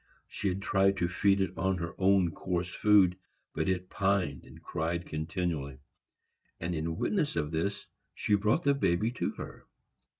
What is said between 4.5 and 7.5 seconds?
cried continually; and in witness